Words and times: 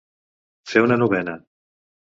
Fer 0.71 0.83
una 0.87 0.99
novena. 1.05 1.39